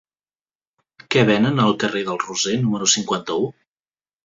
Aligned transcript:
Què 1.15 1.25
venen 1.31 1.61
al 1.67 1.77
carrer 1.85 2.03
del 2.09 2.19
Roser 2.25 2.57
número 2.65 2.91
cinquanta-u? 2.97 3.49